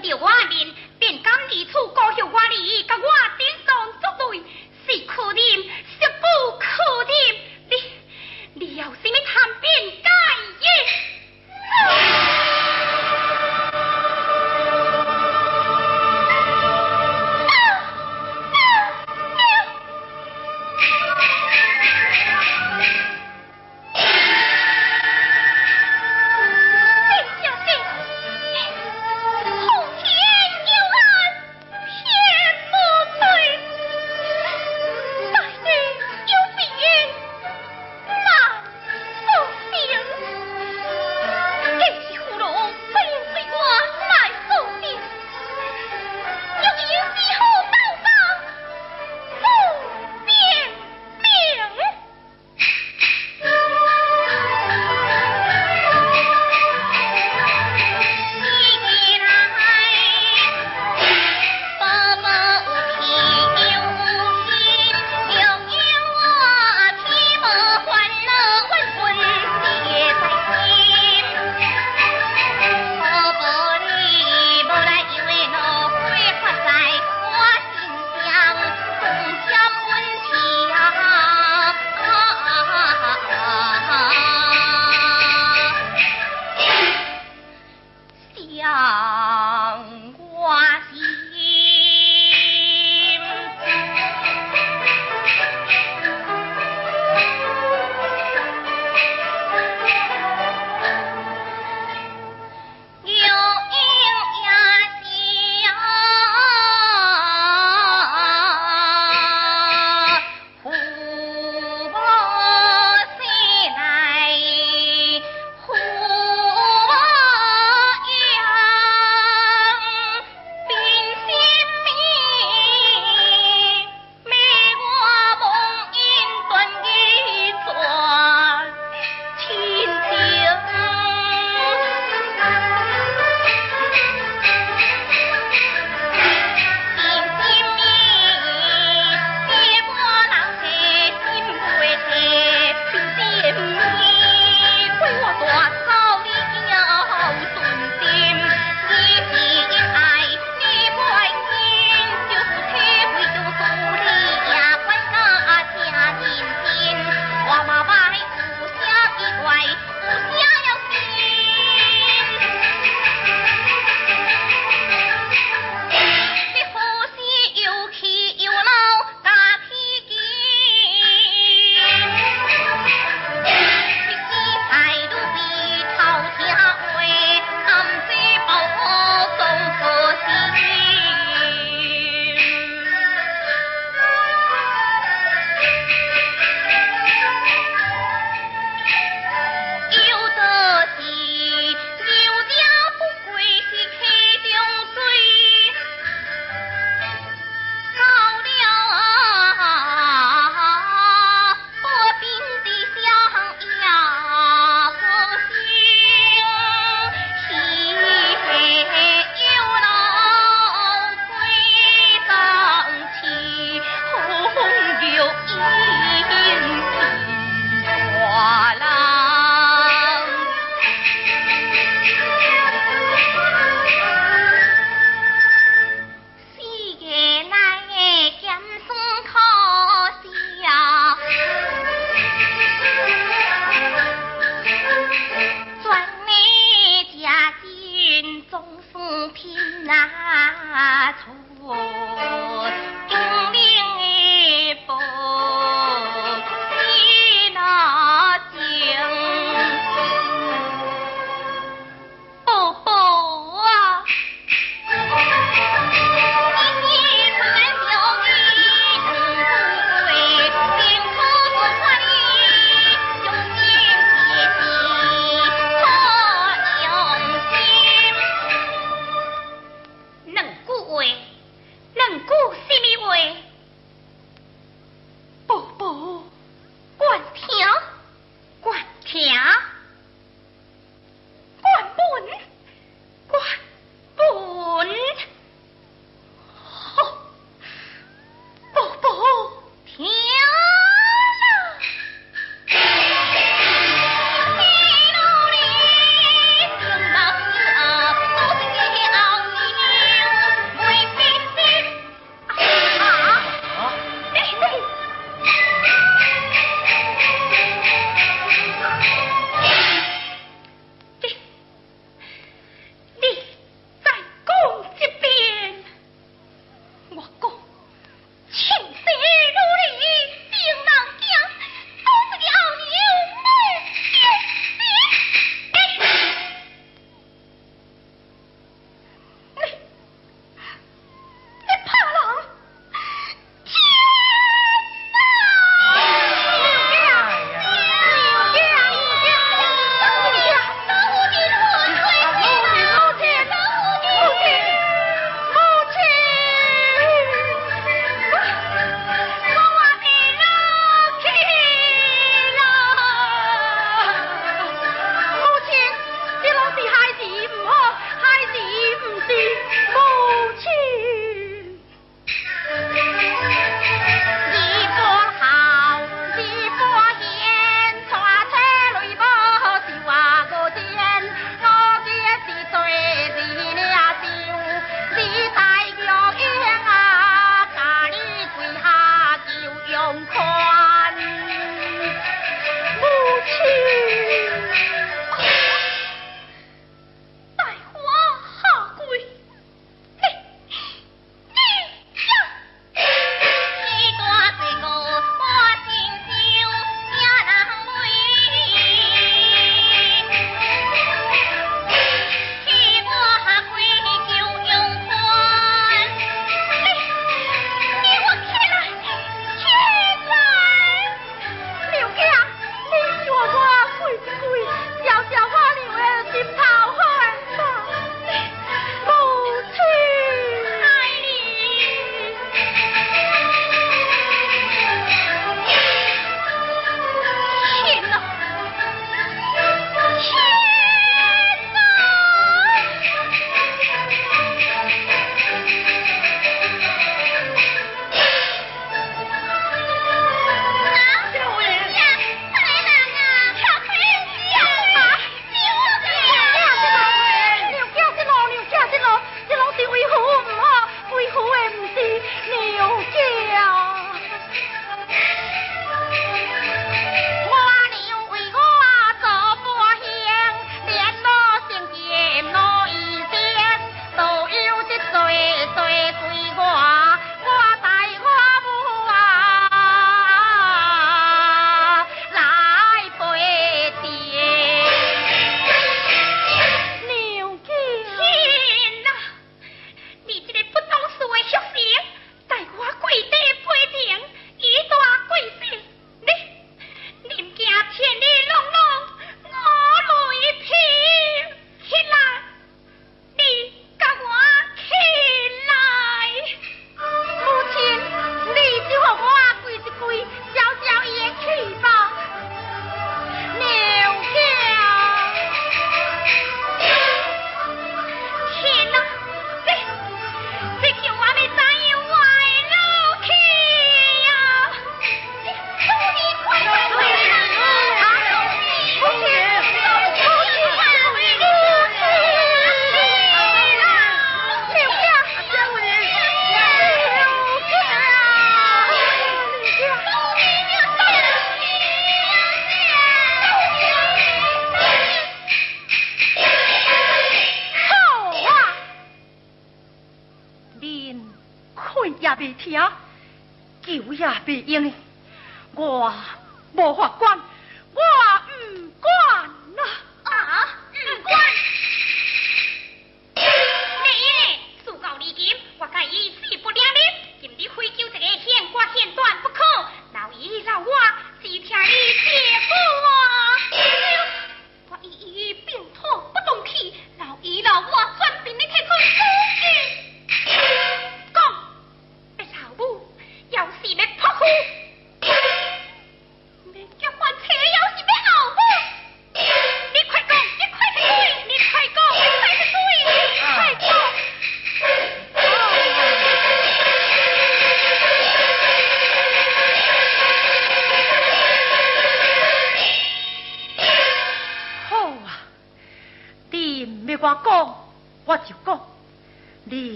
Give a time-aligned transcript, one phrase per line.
[0.00, 0.66] 的画面，
[0.98, 1.99] 便敢离处告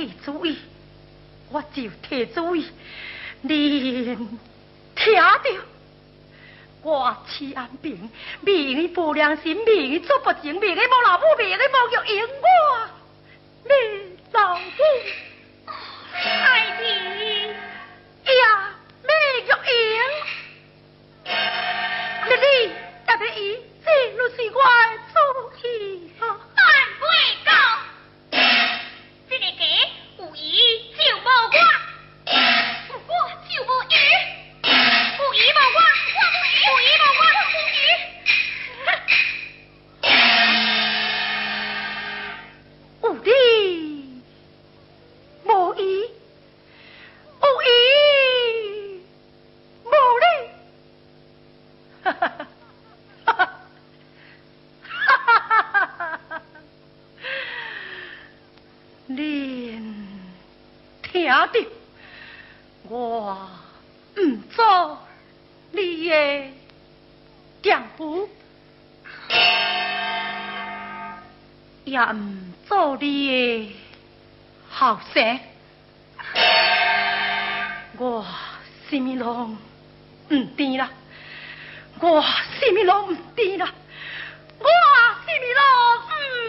[0.00, 0.56] 提主意，
[1.50, 2.64] 我就提主意。
[3.42, 4.16] 你
[4.96, 5.40] 听着，
[6.82, 12.28] 我欺安病，明不良心，明做不正，明的无老母，明的无育用。
[80.30, 80.88] 唔甜啦，
[82.00, 82.22] 我
[82.60, 83.72] 心里拢唔甜啦，
[84.58, 84.66] 我
[85.26, 85.62] 心里拢
[86.06, 86.39] 唔。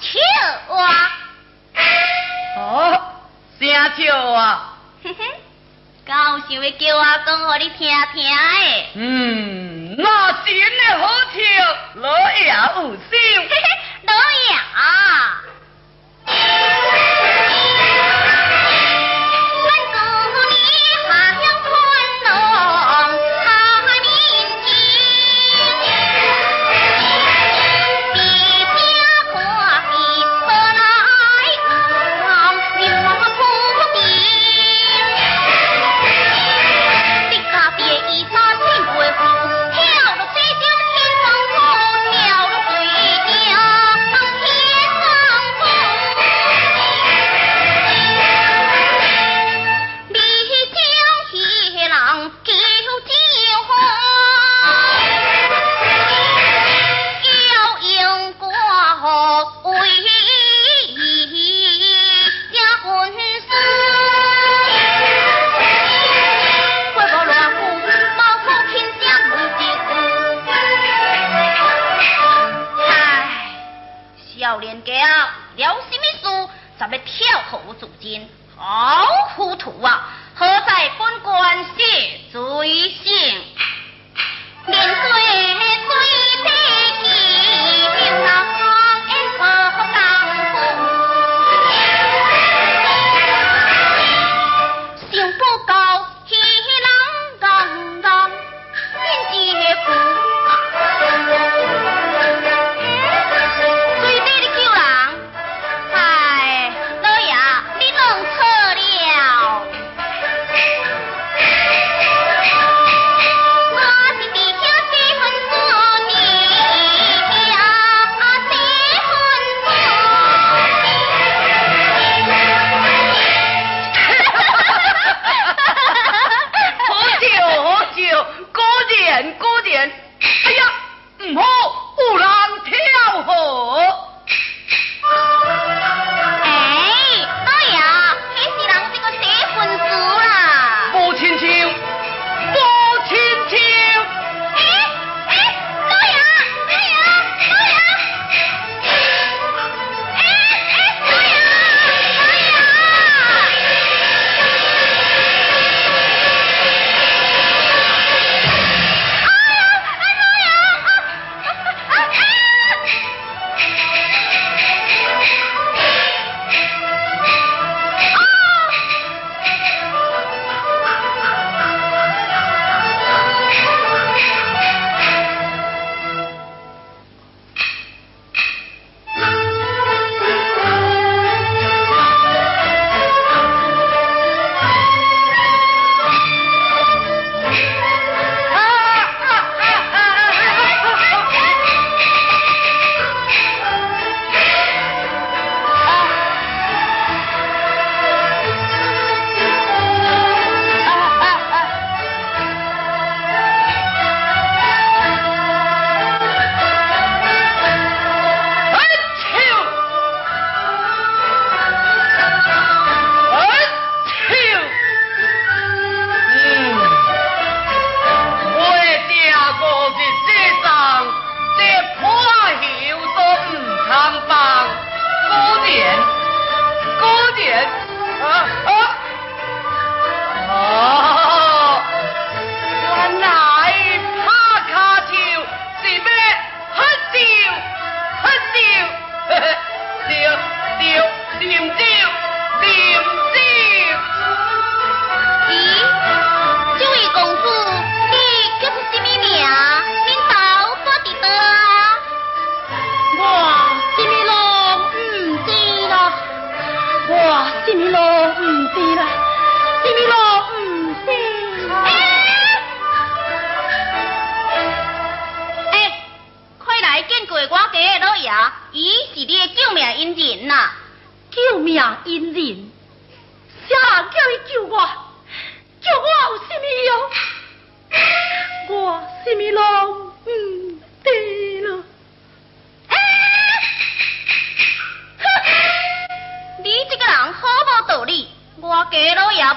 [0.00, 0.18] 笑
[0.68, 0.76] 我。
[2.58, 3.00] 哦，
[3.60, 3.64] 啥
[3.96, 4.36] 笑我？
[5.04, 5.24] 嘿嘿，
[6.04, 8.86] 敢有想要叫我讲互你听听的？
[8.94, 11.38] 嗯，那真的好笑，
[11.94, 13.08] 老爷有心。
[13.10, 13.56] 嘿嘿，
[14.02, 14.56] 老爷。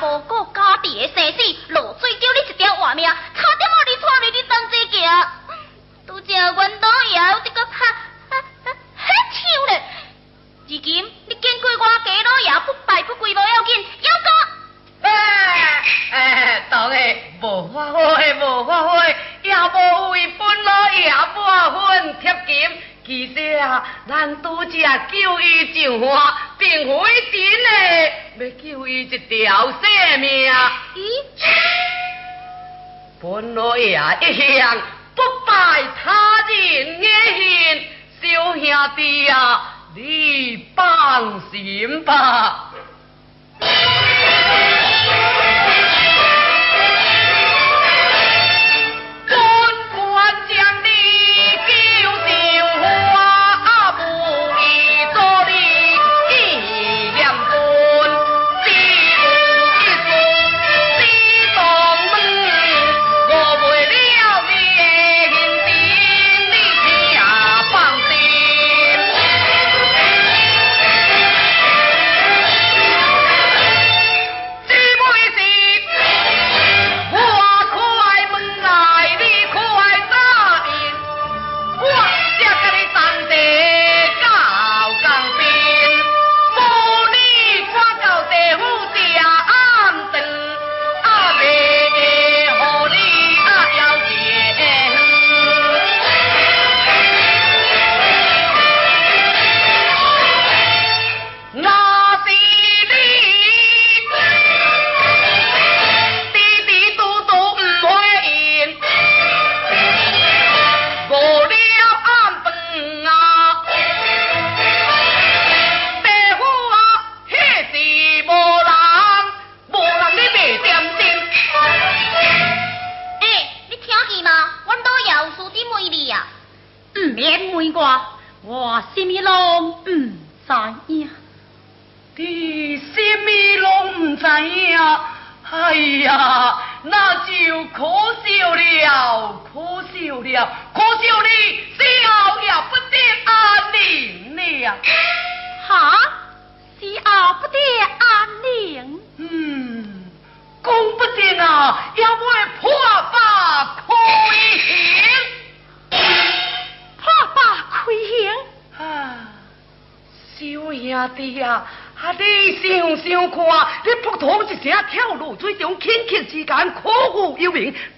[0.01, 3.13] 无顾家己的生死，落水救你一条活命，差
[3.57, 4.97] 点让你拖入你当这行。
[6.07, 7.71] 拄正阮老爷有这个哈
[8.29, 8.71] 哈哈
[9.03, 9.81] 手咧，
[10.67, 14.29] 如今你见过我家老爷不败不归无要紧，要讲。
[15.01, 22.81] 哎哎，当然无发挥，无发挥，也无为本老爷抹粉贴金。
[23.05, 24.77] 其实啊，咱拄只
[25.11, 26.91] 救伊一花，并非
[27.31, 27.69] 真的
[28.37, 30.51] 要救伊一条性命。
[30.95, 31.03] 咦？
[33.21, 34.77] 本老爷一向
[35.13, 37.87] 不拜他人的信，
[38.21, 38.61] 小兄
[38.95, 39.61] 弟啊，
[39.93, 42.68] 你放心吧。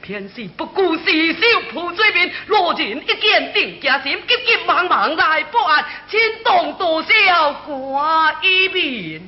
[0.01, 1.41] 天是不顾死守
[1.71, 9.21] 铺水面，落人一见定家心，急急忙忙来报案，惊动多少官一面。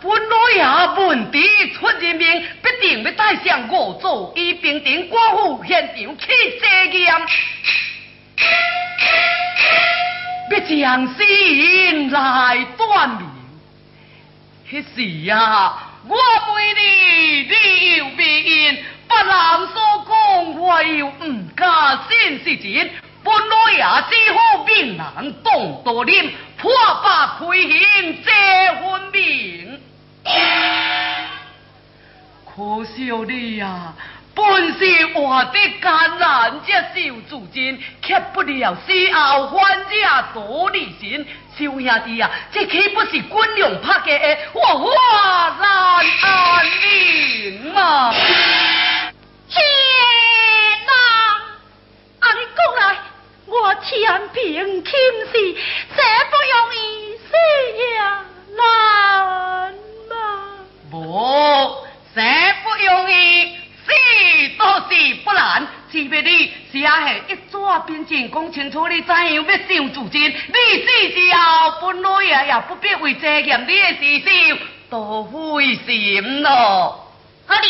[0.00, 0.62] 本老爷
[1.06, 6.26] 问题出人命，必定要带上我做以平定寡妇现场去
[6.60, 7.14] 责验，
[10.50, 13.33] 要将心来断命。
[14.70, 15.90] 迄时啊！
[16.08, 16.16] 我
[16.54, 16.82] 为你，
[17.50, 22.90] 你又变，别人所讲我又唔敢信是真。
[23.22, 23.78] 本来也
[24.10, 26.70] 只好命人当多念，破
[27.02, 28.30] 败亏欠这
[28.80, 29.80] 分明。
[32.54, 33.92] 可惜你呀，
[34.34, 34.44] 本
[34.78, 41.26] 是活得艰难，这受助尽，却不了死后还者多离心。
[41.56, 44.38] 小兄弟呀，这岂不是军用拍嘅？
[44.52, 45.62] 我华然
[46.22, 48.12] 安宁啊！
[49.48, 49.62] 天
[50.88, 50.92] 啊！
[52.20, 52.96] 阿你讲来，
[53.46, 54.92] 我天平轻
[55.32, 55.56] 视，
[55.94, 57.30] 这不容易死
[57.94, 57.98] 呀
[58.56, 59.74] 难
[60.10, 60.14] 嘛！
[60.90, 60.96] 不，
[62.14, 62.20] 这
[62.64, 63.12] 不容易。
[63.86, 63.90] 死
[64.56, 70.20] 都是不难，只别你写下一纸兵证，讲清楚你怎样要上主阵。
[70.20, 70.32] 你
[70.82, 74.58] 死之后，本来也也不必为遮掩你的事情
[74.90, 76.48] 多费心咯。
[77.46, 77.68] 好哩，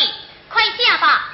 [0.48, 1.33] 快写吧。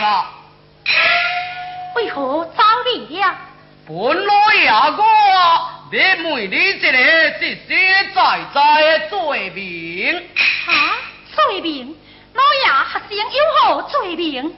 [0.00, 0.26] 了？
[1.96, 2.62] 为何找
[2.94, 3.34] 你呀？
[3.88, 5.00] 本来也我，
[5.92, 6.98] 你问你这个
[7.38, 7.68] 是实
[8.14, 10.16] 在在的罪名。
[10.66, 10.70] 啊，
[11.34, 11.96] 罪名？
[12.34, 14.54] 老爷，还先有何罪名？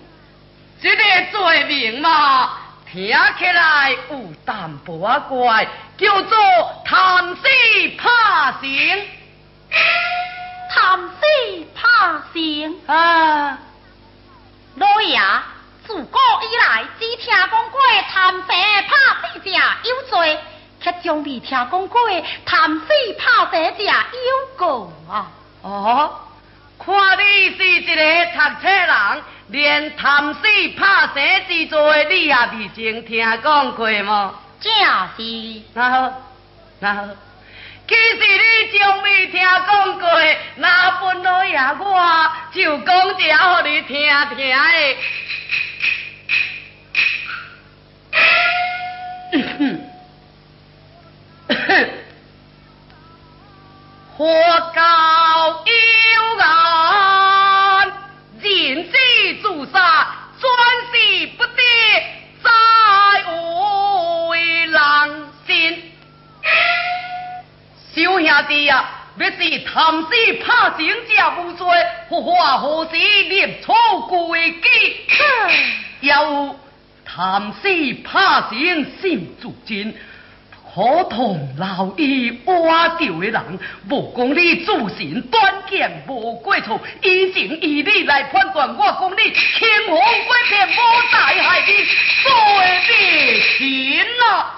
[0.81, 2.51] 这个罪名嘛，
[2.91, 6.39] 听起来有淡薄仔怪，叫做
[6.85, 7.43] 贪死
[7.99, 9.07] 怕生。
[10.71, 13.59] 贪死怕生啊！
[14.79, 15.21] 老爷，
[15.87, 20.39] 自古以来只听讲过贪生怕死者有罪，
[20.81, 22.01] 却从未听讲过
[22.45, 22.87] 贪死
[23.19, 25.27] 怕死者有过啊！
[25.63, 26.21] 哦，
[26.79, 29.23] 看你是一个读册人。
[29.51, 30.41] 连贪死
[30.79, 31.15] 怕死
[31.49, 34.35] 之罪，你也未曾听讲过吗？
[34.61, 34.71] 正
[35.17, 35.63] 是。
[35.73, 36.13] 那好，
[36.81, 37.03] 那好。
[37.89, 40.07] 其实你从未听讲过，
[40.57, 42.28] 那本老爷我
[42.59, 43.97] 就讲一下，给你听
[44.37, 44.97] 听的。
[54.17, 54.27] 活
[54.75, 55.73] 高有
[56.41, 57.93] 岸，
[58.41, 58.99] 人之。
[59.41, 59.77] 自杀，
[60.41, 60.51] 专
[60.91, 61.63] 是不得，
[62.43, 62.51] 再
[64.31, 64.79] 为人
[65.47, 65.93] 心。
[67.95, 68.19] 小兄
[68.49, 68.85] 弟呀，
[69.19, 70.09] 要是贪死
[70.45, 71.67] 怕生者无罪，
[72.09, 73.75] 何话何时立错
[74.09, 74.67] 规矩？
[76.01, 76.57] 有
[77.05, 77.69] 贪死
[78.05, 79.95] 怕生心足真。
[80.75, 83.59] 可同老衣挖掉的人，
[83.91, 90.73] 无讲你自信短见无过错，以情以理来判断，我讲你轻狂鬼骗，无
[91.11, 91.73] 大害你，
[92.23, 92.31] 罪
[92.87, 94.55] 必轻啊！